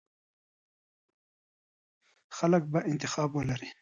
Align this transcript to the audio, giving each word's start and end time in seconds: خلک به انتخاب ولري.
خلک 2.37 2.61
به 2.71 2.79
انتخاب 2.91 3.31
ولري. 3.35 3.67